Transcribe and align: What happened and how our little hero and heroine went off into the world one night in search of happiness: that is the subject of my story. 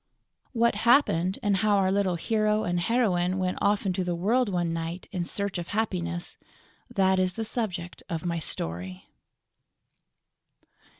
What 0.53 0.73
happened 0.81 1.37
and 1.43 1.57
how 1.57 1.77
our 1.77 1.91
little 1.91 2.15
hero 2.15 2.63
and 2.63 2.79
heroine 2.79 3.37
went 3.37 3.59
off 3.61 3.85
into 3.85 4.03
the 4.03 4.15
world 4.15 4.49
one 4.49 4.73
night 4.73 5.07
in 5.11 5.25
search 5.25 5.59
of 5.59 5.67
happiness: 5.67 6.39
that 6.89 7.19
is 7.19 7.33
the 7.33 7.45
subject 7.45 8.01
of 8.09 8.25
my 8.25 8.39
story. 8.39 9.05